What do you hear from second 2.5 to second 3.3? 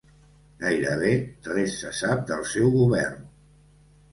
seu govern.